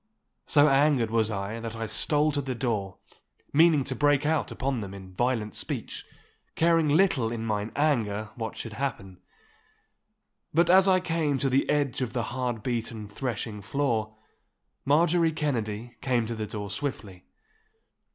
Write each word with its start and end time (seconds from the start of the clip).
So 0.47 0.67
angered 0.67 1.11
was 1.11 1.29
I 1.29 1.59
that 1.59 1.75
I 1.75 1.85
stole 1.85 2.31
to 2.31 2.41
the 2.41 2.55
door, 2.55 2.97
meaning 3.53 3.83
to 3.83 3.95
break 3.95 4.25
out 4.25 4.49
upon 4.51 4.81
them 4.81 4.95
in 4.95 5.13
violent 5.13 5.53
speech, 5.53 6.05
caring 6.55 6.87
little 6.89 7.31
in 7.31 7.45
mine 7.45 7.71
anger 7.75 8.31
what 8.33 8.57
should 8.57 8.73
happen. 8.73 9.19
But 10.55 10.71
as 10.71 10.87
I 10.87 11.01
came 11.01 11.37
to 11.37 11.51
the 11.51 11.69
edge 11.69 12.01
of 12.01 12.13
the 12.13 12.23
hard 12.33 12.63
beaten 12.63 13.07
threshing 13.07 13.61
floor, 13.61 14.15
Marjorie 14.85 15.33
Kennedy 15.33 15.97
came 16.01 16.25
to 16.25 16.33
the 16.33 16.47
door 16.47 16.71
swiftly. 16.71 17.27